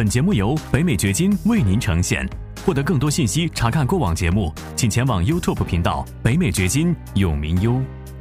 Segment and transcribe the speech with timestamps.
[0.00, 2.26] 本节目由北美掘金为您呈现。
[2.64, 7.78] 获得更多信息，查看过往节目，请前往 YouTube 频道“北美掘金”永明优。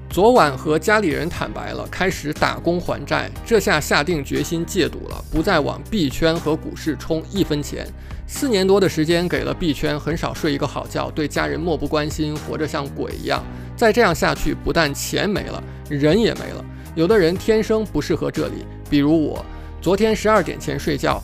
[0.10, 7.88] 昨晚和家里人坦白了，开始打工还债，这下下定决心戒赌了，不再往币圈和股市充一分钱。
[8.28, 13.42] 四年多的时间给了币圈，很少睡一个好觉，对家人漠不关心，活着像鬼一样。
[13.78, 16.66] 再这样下去，不但钱没了，人也没了。
[16.94, 19.46] 有的人天生不适合这里，比如我，
[19.80, 21.24] 昨天十二点前睡觉，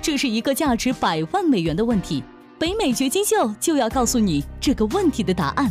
[0.00, 2.22] 这是一个价值百万美元的问题。
[2.58, 5.70] 北美掘金秀就要告诉你这个问题的答案。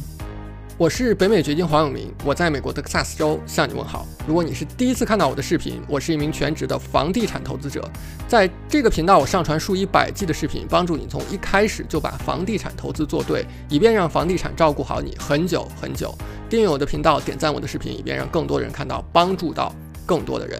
[0.75, 4.07] 我是北美掘金黄永明，我在美国德克萨斯州向你问好。
[4.27, 7.87] 如果你是第一次看到我的视频，我是一名全职的房地产投资者，
[8.27, 16.13] 在这个频道我上传数以百计的视频，帮助你从一开始就把房地产投资做对，以便让房地产照顾好你很久很久。
[16.49, 19.73] 订阅我的频道，点赞我的视频，以便让更多人看到，帮助到
[20.07, 20.59] 更多的人。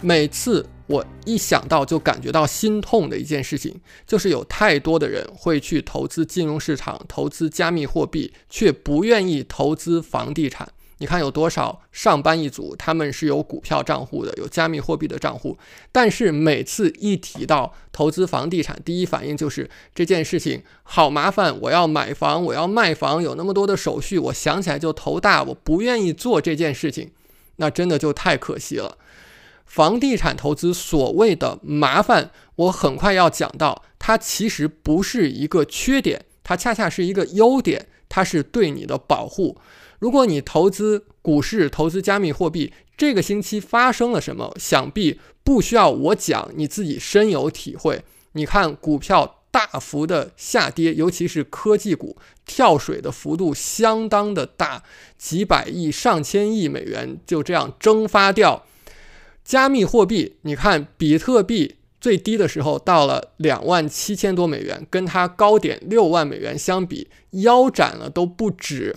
[0.00, 0.66] 每次。
[0.86, 10.68] 我一想到就感觉到心痛的一件事情，就是有太多的人会去投资金融市场、投资加密货币，却不愿意投资房地产。
[10.98, 15.58] 你看有多少上班一族，他们是有股票账户的，有加密货币的账户，
[15.90, 27.10] 但是每次一提到投资房地产，第一反应就是这件事情好麻烦，我要买房，我要卖房，有那么多的手续，我想起来就头大，我不愿意做这件事情，
[27.56, 28.96] 那真的就太可惜了。
[29.64, 39.58] 房地产投资所谓的麻烦，我很快要讲到，它其实不是一个缺点，它恰恰是一个优点，它是对你的保护。
[39.98, 48.04] 如果你投资股市、投资加密货币，这个星期发生了什么，想必不需要我讲，你自己深有体会。
[48.32, 54.82] 你看股票大幅的下跌，尤其是科技股跳水的幅度相当的大，
[55.16, 58.66] 几百亿、上千亿美元就这样蒸发掉。
[59.44, 68.96] 加密货币，你看比特币最低的时候到了两万七千多美元，跟它高点六万美元相比，腰斩了都不止。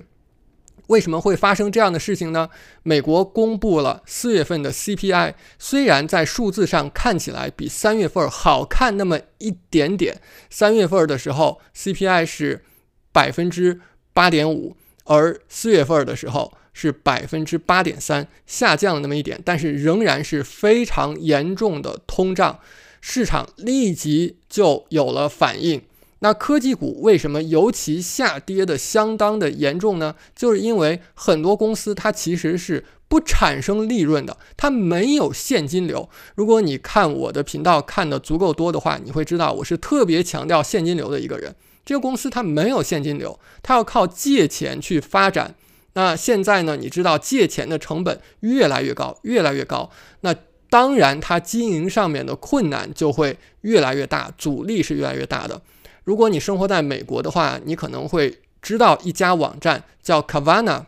[0.88, 2.50] 为什么会发生这样的事情呢？
[2.84, 12.64] 美国公布了四月份的 CPI，虽然在数字上看起来比三月份好看那么一点点，三月份的时候 CPI 是
[13.12, 13.82] 百分之
[14.14, 16.54] 八点五，而四月份的时候。
[16.80, 22.60] 是百分之八点三，下降了那么一点，但是仍然是非常严重的通胀，
[23.02, 25.82] 市场立即就有了反应。
[26.20, 30.14] 那科技股为什么尤其下跌的相当的严重呢？
[30.36, 36.08] 就是因为很多公司它其实是不产生利润的，它没有现金流。
[36.36, 41.56] 如果你看我的频道看的足够多的话，你会知道我是特别强调现金流的一个人。
[41.84, 45.56] 这个公司它没有现金流，它要靠借钱去发展。
[45.98, 46.78] 那现在呢？
[46.78, 49.90] 你知道借钱的成本越来越高，越来越高。
[50.22, 50.32] 那
[50.70, 55.60] 当然，它经营上面的困难就会越来越大，阻力是越来越大的。
[56.04, 60.84] 如果你生活在美国的话，你可能会知道一家网站叫 Kavana。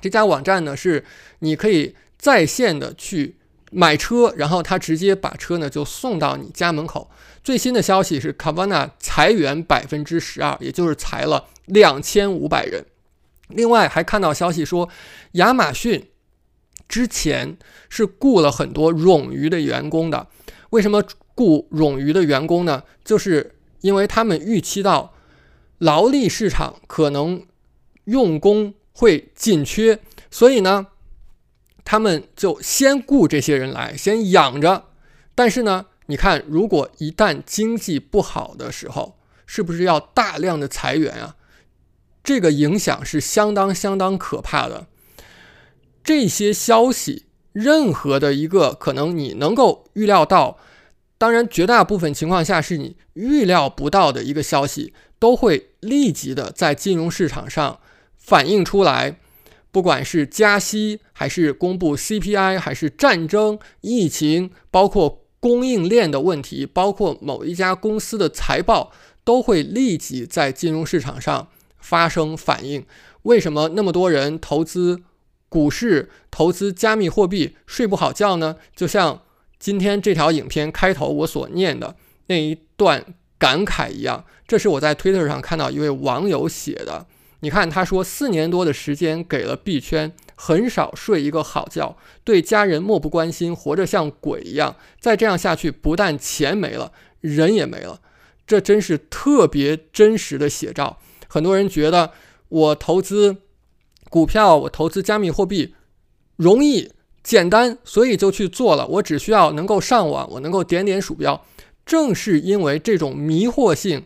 [0.00, 1.04] 这家网站呢，是
[1.40, 3.34] 你可以在线的去
[3.72, 7.10] 买车，然后他直接把车呢就送到你家门口。
[7.42, 12.84] 最新的消息是，Kavana 裁员百分之十二，也就是裁了两千五百人。
[13.48, 14.88] 另外还看到消息说，
[15.32, 16.10] 亚马逊
[16.88, 17.56] 之前
[17.88, 20.26] 是雇了很多冗余的员工的。
[20.70, 21.02] 为什么
[21.34, 22.82] 雇冗余的员工呢？
[23.04, 25.14] 就是因为他们预期到
[25.78, 27.46] 劳力市场可能
[28.04, 30.88] 用工会紧缺，所以呢，
[31.84, 34.86] 他们就先雇这些人来，先养着。
[35.34, 41.36] 但是呢，你看，如果一旦经济不好的时候，是不是要大量的裁员啊？
[42.26, 44.88] 这个影响是相当相当可怕的。
[46.02, 50.58] 这些消息，任何的一个可能你能够预料到，
[51.16, 57.78] 当然绝大部分情况下是你预料不到的一个消息，都会立即的在金融市场上
[58.18, 59.20] 反映出来。
[59.70, 68.90] 不管是加息，还是公布 CPI，还是战争、疫情，包括供应链的问题，包括某一家公司的财报，
[69.22, 71.48] 都会立即在金融市场上。
[71.86, 72.84] 发生反应，
[73.22, 75.02] 为什么那么多人投资
[75.48, 78.56] 股市、投资加密货币睡不好觉呢？
[78.74, 79.22] 就像
[79.60, 81.94] 今天这条影片开头我所念的，
[82.26, 83.04] 那一段
[83.38, 84.24] 感慨一样。
[84.48, 87.06] 这是我在 Twitter 上看到一位网友写的。
[87.40, 94.74] 你看，他说四年多的时间给了币圈，很少睡一个好觉，对家人漠不关心，活着像鬼一样。
[94.98, 96.90] 再这样下去，不但钱没了，
[97.20, 98.00] 人也没了。
[98.46, 100.98] 这真是特别真实的写照。
[101.28, 102.12] 很多人觉得
[102.48, 103.38] 我投资
[104.08, 105.74] 股票，我投资加密货币
[106.36, 106.92] 容易
[107.24, 108.86] 简单，所以就去做了。
[108.86, 111.44] 我只需要能够上网，我能够点点鼠标。
[111.84, 114.04] 正是因为这种迷惑性，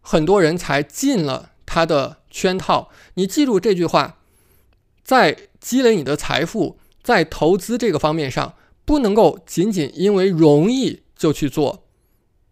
[0.00, 2.88] 很多人才进了他的圈套。
[3.14, 4.18] 你记住这句话：
[5.04, 8.54] 在积累你的财富，在投资这个方面上，
[8.86, 11.84] 不能够仅仅因为容易就去做。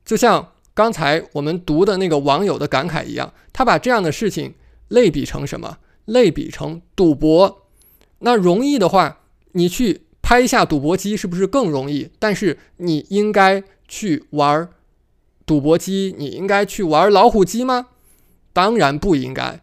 [0.05, 0.50] 就像。
[0.75, 4.55] 刚才我们读的那个网友的感慨一样，他把这样的事情
[4.89, 5.79] 类比成什么？
[6.07, 7.67] 类比成赌博。
[8.21, 9.21] 那容易的话，
[9.53, 12.11] 你去拍一下赌博机是不是更容易？
[12.19, 14.69] 但是你应该去玩
[15.45, 17.89] 赌博机，你应该去玩老虎机吗？
[18.53, 19.61] 当然不应该。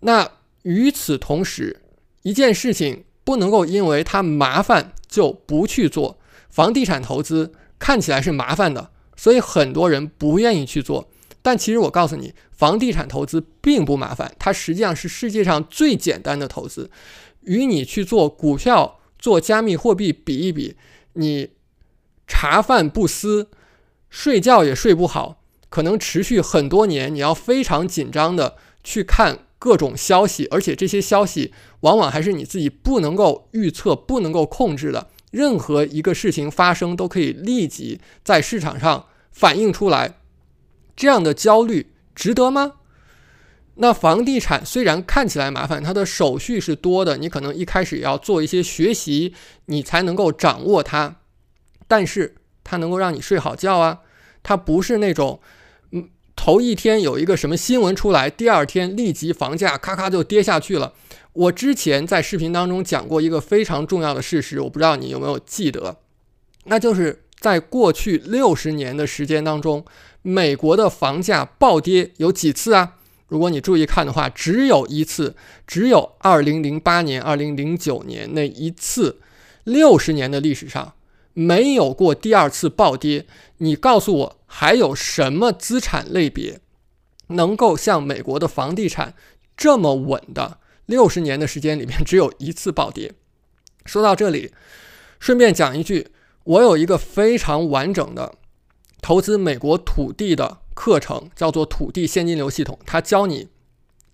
[0.00, 0.30] 那
[0.62, 1.80] 与此同时，
[2.22, 6.18] 一件事情不能够因为它麻烦就不去做。
[6.48, 8.90] 房地产投资看起来是麻烦的。
[9.18, 11.10] 所以很多人不愿意去做，
[11.42, 16.88] 但其实我告诉你，房地产投资并不麻烦，它实际上是世界上最简单的投资。
[17.42, 20.76] 与你去做股票、做加密货币比一比，
[21.14, 21.50] 你
[22.28, 23.48] 茶饭不思，
[24.08, 35.08] 睡觉也睡不好，可能持续很多年，你要非常紧张的去看各种消息，而且这些消息往往还是你自己不能够预测、不能够控制的。
[35.30, 40.14] 任何一个事情发生，都可以立即在市场上反映出来。
[40.96, 42.74] 这样的焦虑值得吗？
[43.80, 49.34] 那房地产虽然看起来麻烦，它的手续是多的，你可能一开始也要做一些学习，
[49.66, 51.16] 你才能够掌握它。
[51.86, 52.34] 但是
[52.64, 54.00] 它能够让你睡好觉啊，
[54.42, 55.40] 它不是那种，
[56.38, 60.94] 头一天有一个什么新闻出来，第二天立即房价咔咔就跌下去了。
[61.32, 65.96] 我之前在视频当中讲过一个非常重要的事实，我不知道你有没有记得，
[66.66, 69.84] 那就是在过去六十年的时间当中，
[70.22, 72.94] 美国的房价暴跌有几次啊？
[73.26, 75.34] 如果你注意看的话，只有一次，
[75.66, 79.20] 只有二零零八年、二零零九年那一次，
[79.64, 80.94] 六十年的历史上
[81.38, 83.26] 没有过第二次暴跌。
[83.58, 86.60] 你告诉我，还有什么资产类别
[87.28, 89.14] 能够像美国的房地产
[89.56, 90.58] 这么稳的？
[90.86, 93.14] 六十年的时间里面只有一次暴跌。
[93.84, 94.52] 说到这里，
[95.20, 96.08] 顺便讲一句，
[96.44, 98.34] 我有一个非常完整的
[99.00, 102.78] 投资美国土地的课程，叫做土地现金流系统。
[102.84, 103.48] 它教你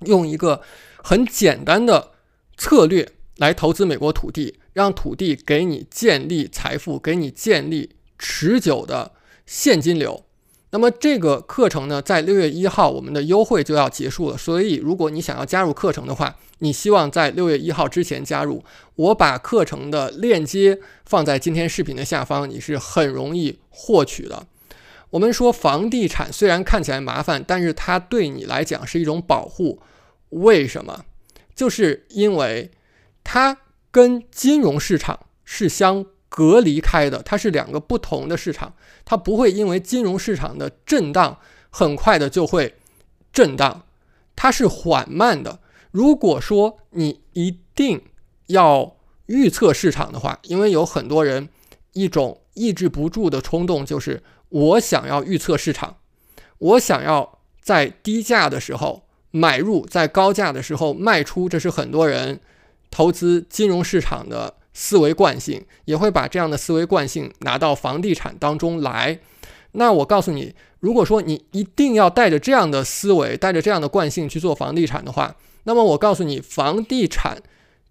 [0.00, 0.60] 用一个
[1.02, 2.12] 很简单的
[2.56, 9.12] 策略来投资美国土地，让土地给你建立财富，给你建立持久的
[9.46, 10.24] 现金流。
[10.70, 18.64] 那么这个课程呢，在六月一号我们的优惠就要结束了，所以如果你想要加入课程的话，你希望在六月一号之前加入，
[18.96, 24.48] 我把课程的链接放在今天视频的下方，你是很容易获取的。
[25.10, 29.80] 我们说房地产虽然看起来麻烦，但是它对你来讲是一种保护，
[30.30, 31.04] 为什么？
[31.54, 32.72] 就是因为
[33.22, 33.56] 它
[33.94, 36.04] 跟金融市场是相。
[36.36, 38.74] 隔离开的，它是两个不同的市场，
[39.04, 41.38] 它不会因为金融市场的震荡
[41.70, 42.74] 很快的就会
[43.32, 43.84] 震荡，
[44.34, 45.60] 它是缓慢的。
[45.92, 48.02] 如果说你一定
[48.48, 48.96] 要
[49.26, 51.48] 预测市场的话，因为有很多人
[51.92, 55.98] 一种抑制不住的冲动，就是我想要预测市场，
[56.58, 62.40] 我想要在低价的时候买入，在高价的时候卖出，这是很多人
[62.94, 64.54] 投资金融市场的。
[64.76, 69.20] 思维惯性也会把这样的思维惯性拿到房地产当中来。
[69.70, 77.40] 那我告诉你，如果说你一定要带着这样的思维、带着这样的惯性去做房地产的话，那么我告诉你，房地产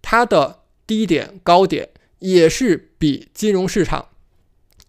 [0.02, 4.08] 它的低点、高点也是比金融市场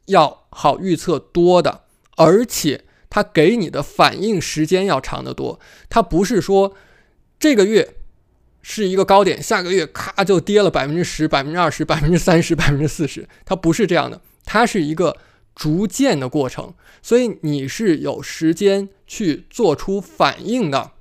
[0.07, 1.84] 要好预测多的，
[2.17, 5.62] 而且它给你的反应时间要长得多。
[5.89, 6.74] 它不是说
[7.39, 7.95] 这个月。
[8.67, 15.15] 是一个高点，下个月咔就跌了百分之十、百分之二十、百分之三十、百分之四十，它不是这样的，它是一个
[15.53, 20.93] 逐渐的过程，所以你是有时间去做出反应的。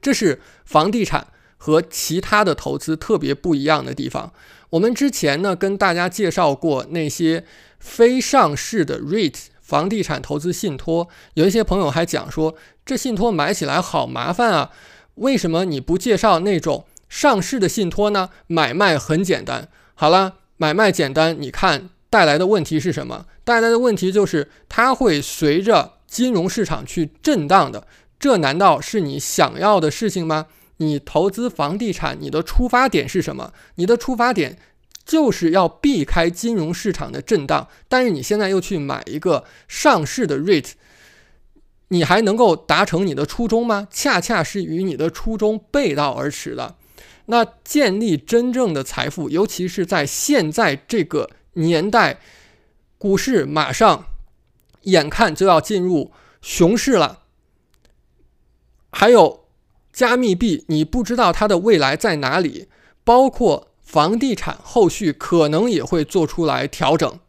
[0.00, 4.32] 这是房地产和其他的投资特别不一样的地方。
[4.70, 7.44] 我们之前呢跟大家介绍过那些
[7.80, 12.54] 非上市的 REIT 房地产投资信托，有一些朋友还讲说
[12.86, 14.70] 这信托买起来好麻烦啊。
[15.16, 18.30] 为什么你不介绍那种上市的信托呢？
[18.46, 19.68] 买卖很简单。
[19.94, 23.26] 好了，买卖简单，你看带来的问题是什么？
[23.44, 27.86] 带来的问题就是它会随着金融市场去震荡的。
[28.18, 30.46] 这难道是你想要的事情吗？
[30.78, 33.52] 你投资房地产，你的出发点是什么？
[33.76, 34.58] 你的出发点
[35.04, 40.72] 就是要避开金融市场的震荡，但是你现在又去买一个上市的 REIT，
[41.88, 43.88] 你还能够达成你的初衷吗？
[43.90, 46.76] 恰恰是与你的初衷背道而驰的。
[47.26, 52.18] 那建立真正的财富，尤其是在现在这个年代，
[52.98, 54.06] 股市马上
[54.82, 57.20] 眼看就要进入熊市了，
[58.90, 59.44] 还有。
[59.94, 62.66] 加密币，你不知道它的未来在哪里，
[63.04, 67.20] 包括房地产，后续可能也会做出来调整。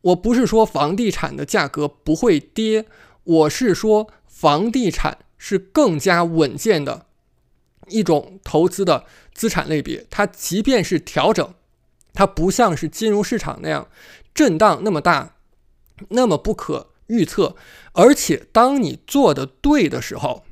[0.00, 2.86] 我不是说房地产的价格不会跌，
[3.28, 7.06] 我是说房地产是更加稳健的
[7.88, 9.04] 一种投资的
[9.34, 10.06] 资产类别。
[10.08, 11.54] 它即便是调整，
[12.14, 13.88] 它不像是金融市场那样
[14.32, 15.34] 震荡那么大，
[16.08, 17.54] 那么不可预测。
[17.92, 20.44] 而且当你做的对的时候，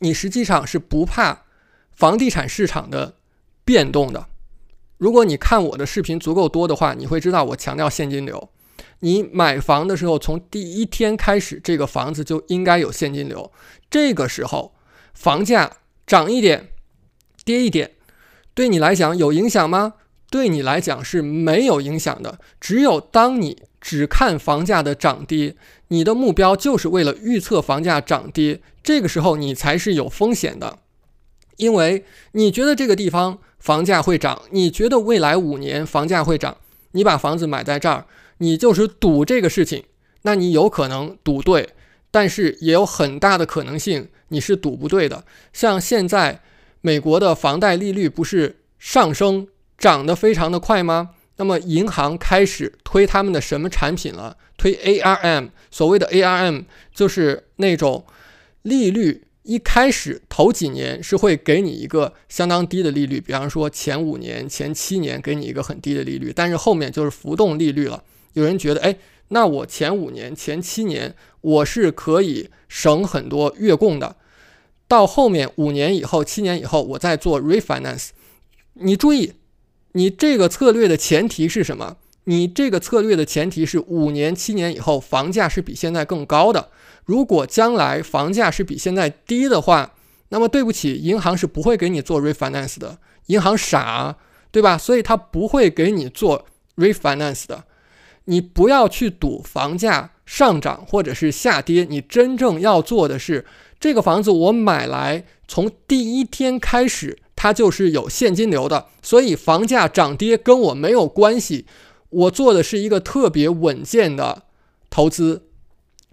[0.00, 1.44] 你实际上是不怕
[1.92, 3.14] 房地产市场的
[3.64, 4.26] 变动的。
[4.96, 8.50] 如果你看我的视频足够多的话，你会知道我强调现金流。
[9.00, 13.50] 你买房的时候，从第一天开始，这个房子就应该有现金流。
[13.90, 14.74] 这个时候，
[15.14, 16.68] 房价涨一点、
[17.44, 17.92] 跌一点，
[18.54, 19.94] 对你来讲有影响吗？
[20.30, 22.38] 对你来讲是没有影响的。
[22.60, 25.56] 只有当你只看房价的涨跌，
[25.88, 30.80] 你的目标就是为了预测房价涨跌，这个时候你才是有风险的，
[31.56, 36.58] 因为你觉得这个地方房价会涨，你觉得未来五年房价会涨，
[36.92, 38.04] 你把房子买在这儿，
[38.38, 39.84] 你就是赌这个事情，
[40.22, 41.70] 那你有可能赌对，
[42.10, 45.24] 但是也有很大的可能性你是赌不对的。
[45.52, 46.40] 像现在
[46.80, 51.10] 美国的房贷利率不是上升涨得非常的快吗？
[51.36, 54.36] 那么银行开始推他们的什么产品了？
[54.56, 58.04] 推 ARM，所谓的 ARM 就是那种
[58.62, 68.02] 利率一开始头几年是会给你一个相当低的利率，比方说前五年、前七年给你一个很低的利率，但是后面就是浮动利率了。
[68.32, 68.96] 有人觉得，哎，
[69.28, 74.16] 那我前五年、前七年我是可以省很多月供的，
[74.86, 78.08] 到后面五年以后、七年以后，我再做 refinance。
[78.74, 79.34] 你注意。
[79.92, 81.96] 你这个策略的前提是什么？
[82.24, 86.68] 你这个策略的前提是五年、七年以后房价是比现在更高的。
[87.06, 89.94] 如果将来房价是比现在低的话，
[90.28, 92.98] 那么对不起，银行是不会给你做 refinance 的。
[93.26, 94.14] 银行傻，
[94.52, 94.76] 对吧？
[94.76, 97.64] 所以它不会给你做 refinance 的。
[98.28, 103.44] 你不要去赌房价上涨或者是下跌，你真正要做的是，
[103.80, 107.18] 这个房子我买来从第一天开始。
[107.40, 111.66] 它就是有现金流的，所以房价涨跌跟我没有关系。
[112.10, 114.42] 我做的是一个特别稳健的
[114.90, 115.44] 投资，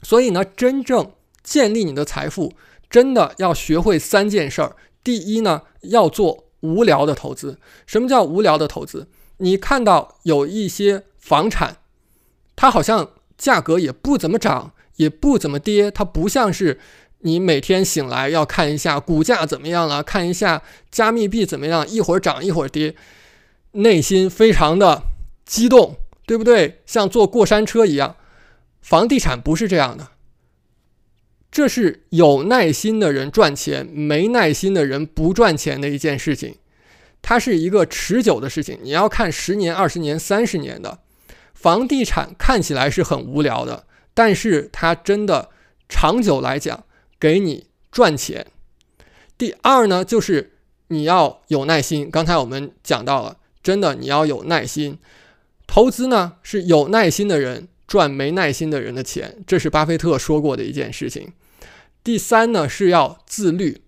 [0.04, 2.54] 所以呢，真正建立你的财富，
[2.92, 4.76] 真的要学会三件事儿。
[5.04, 7.58] 第一呢，要做无聊的投资。
[7.88, 9.08] 什么叫无聊的投资？
[9.38, 11.78] 你看到有一些房产，
[12.56, 16.80] 它好像价格也不怎么涨，也不怎么跌，它不像是。
[17.20, 22.96] 你每天醒来要看一下股价怎么样了，看一下加密币怎么样，一会儿涨一会儿跌，
[23.72, 25.02] 内心非常的
[25.44, 25.96] 激动，
[26.28, 26.82] 对不对？
[26.86, 28.16] 像坐过山车一样。
[28.80, 30.10] 房地产不是这样的，
[31.50, 36.58] 这是有耐心的人赚钱，没耐心的人不赚钱的一件事情。
[37.24, 41.00] 它是一个持久的事情，你要看十年、二十年、三十年的。
[41.66, 45.50] 房地产看起来是很无聊的，但是它真的
[45.90, 46.84] 长久来讲。
[47.20, 48.46] 给你赚钱。
[49.36, 50.58] 第二呢，就是
[50.90, 52.12] 你要有耐心。
[52.12, 55.00] 刚才我们讲到了，真的你要有耐心。
[55.66, 61.34] 投资呢，是有耐心的人赚没耐心的人的钱，这是巴菲特说过的一件事情。
[62.04, 63.82] 第三呢，是要自律。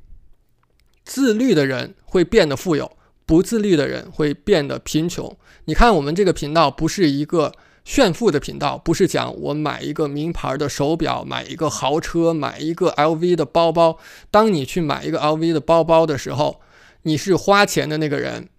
[1.06, 5.38] 自律的人会变得富有，不自律的人会变得贫穷。
[5.68, 7.54] 你看，我们这个频道不是一个。
[7.88, 13.98] 炫富的频道不是讲我买一个名牌的手表，买一个豪车，买一个 LV 的包包。
[14.30, 16.60] 当你去买一个 LV 的包包的时候，
[17.04, 18.50] 你是花钱的那个人，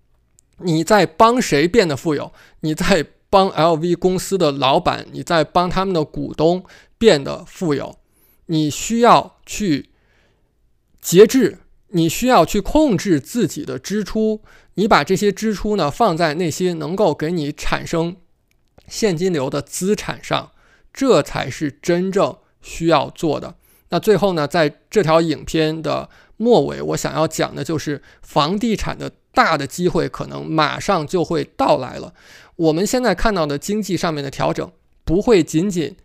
[0.60, 2.32] 你在帮谁变得富有？
[2.60, 6.64] 你在帮 LV 公司的老板，你在帮他们的股东
[6.96, 7.98] 变得富有。
[8.46, 9.90] 你需要去
[11.02, 14.40] 节制，你需要去控制自己的支出，
[14.78, 18.16] 你把这些支出呢放在那些能够给你产生。
[18.86, 20.52] 现金流的资产上，
[20.92, 23.56] 这才是真正需要做的。
[23.88, 32.14] 那最后呢，在这条影片的末尾，我想要讲的就是房地产的大的机会可能马上就会到来了。
[32.54, 34.70] 我们现在看到的经济上面的调整，
[35.04, 35.96] 不会仅仅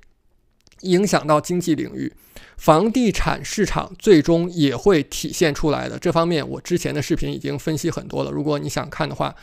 [0.82, 2.12] 影响到经济领域，
[2.58, 5.98] 房地产市场最终也会体现出来的。
[6.00, 9.36] 这方面我之前的视频已经分析很多了，如果你想看的话，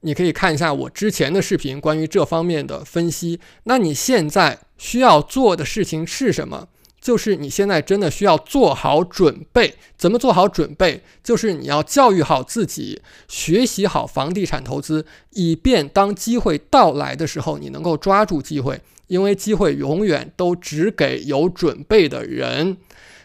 [0.00, 3.40] 你可以看一下我之前的视频关于这方面的分析。
[3.64, 6.68] 那你现在需要做的事情是什么？
[7.00, 11.02] 就是你现在真的需要做好准备，怎么做好准备？
[11.22, 18.80] 就是你要教育好自己，学习好房地产投资，以便当机会到来的时候，你能够抓住机会。
[19.06, 22.76] 因为机会永远都只给有准备的人。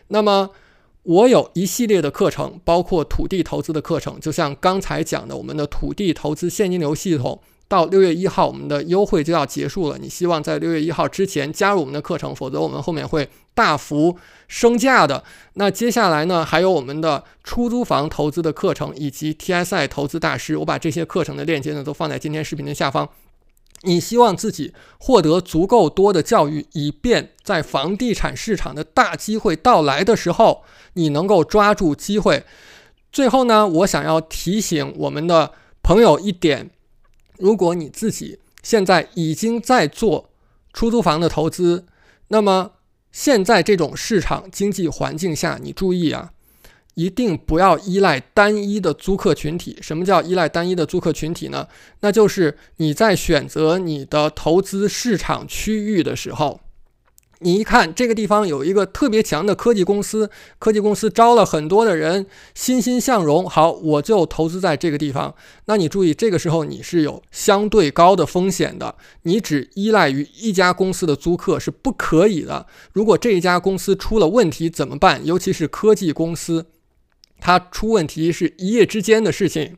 [0.08, 0.50] 那么，
[1.04, 7.42] 我有一系列的课程，包括土地投资的课程，就像刚才讲的，我们的土地投资现金流系统。
[7.68, 9.98] 到六月一号，我们的优惠就要结束了。
[10.00, 14.18] 你希望在六月一号之前加入我们的课程，否则我们后面会大幅
[14.48, 15.24] 升价的。
[15.54, 20.58] 那接下来呢，还有我们的出租房投资的课程，以及 TSI 投资大师。
[20.58, 23.08] 我把这些课程的链接呢，都放在今天视频的下方。
[23.84, 32.44] 你希望自己获得足够多的教育，以便在房地产市场的大机会到来的时候，你能够抓住机会。
[33.12, 36.72] 最后呢，我想要提醒我们的朋友一点。
[37.38, 40.30] 如果你自己现在已经在做
[40.74, 41.86] 出租房的投资，
[42.28, 42.72] 那么
[43.12, 46.34] 现在这种市场经济环境下，你注意啊，
[46.96, 49.78] 一定不要依赖单一的租客群体。
[49.82, 51.68] 什么叫依赖单一的租客群体呢？
[52.02, 56.60] 那就是你在选择你的投资市场区域的时候。
[57.42, 63.50] 你一看这个地方有一个特别强的科技公司，科技公司招了很多的人，欣欣向荣。
[63.50, 65.34] 好，我就投资在这个地方。
[65.64, 68.94] 那你注意，这个时候你是有相对高的风险的。
[69.22, 72.68] 你只依赖于一家公司的租客是不可以的。
[72.92, 75.26] 如果这一家公司出了问题怎么办？
[75.26, 76.66] 尤其是科技公司，
[77.40, 79.78] 它出问题是一夜之间的事情。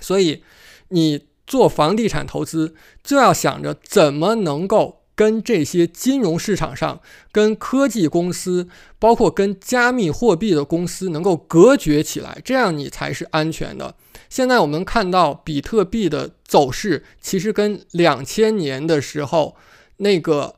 [0.00, 0.42] 所以，
[0.88, 5.00] 你做房地产投资就要想着怎么能够。
[5.16, 8.68] 跟这些金融市场上、跟科技公司，
[8.98, 13.94] 包括跟加密货币的公司能够隔绝起来，这样你才是安全的。
[14.28, 19.54] 现在我们看到比特币的走势，其实跟两千年的时候
[19.98, 20.56] 那个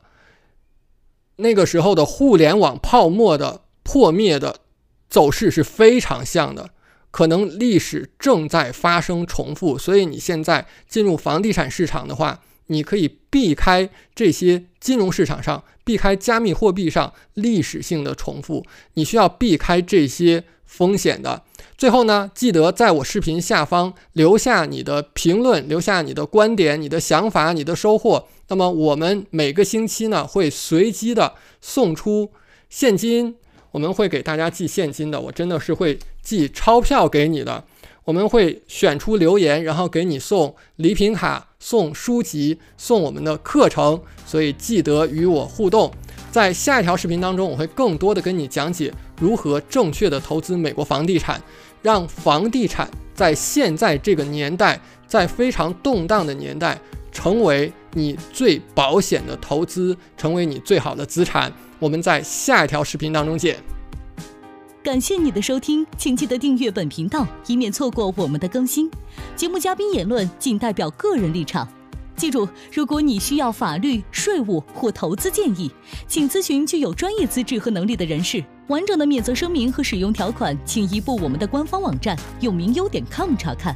[1.35, 4.61] 那个时候的互联网泡沫的破灭的
[5.09, 6.69] 走势是非常像的，
[7.11, 9.77] 可能历史正在发生重复。
[9.77, 18.65] 所以你现在进入房地产市场的话，你可以避开这些金融市场上，避开加密货币上历史性的重复，
[18.95, 21.43] 你需要避开这些风险的。
[21.77, 28.27] 最后呢，记得在我视频下方留下你的评论，留下你的观点、你的想法、你的收获。
[28.49, 32.31] 那么我们每个星期呢，会随机的送出
[32.69, 33.35] 现金，
[33.71, 35.19] 我们会给大家寄现金的。
[35.19, 37.63] 我真的是会寄钞票给你的。
[38.05, 45.91] 我们会选出留言，然后给你送礼品卡、送书籍、送我们的课程，所以记得与我互动。
[46.31, 51.41] 在下一条视频当中，我会更多的跟你讲解如何正确的投资美国房地产，
[51.81, 56.79] 让房地产在现在这个年代，在非常动荡的年代，
[57.11, 61.51] 成为你最保险的投资，成为你最好的资产。
[61.79, 63.57] 我们在下一条视频当中见。
[64.83, 68.89] 感谢你的收听，请记得订阅本频道，以免错过我们的更新。
[69.35, 71.67] 节目嘉宾言论仅代表个人立场。
[72.15, 75.69] 记住，如果你需要法律、税务或投资建议，
[76.07, 78.43] 请咨询具有专业资质和能力的人士。
[78.67, 83.75] 完整的免责声明和使用条款，请移步我们的官方网站永明优点 com 查看。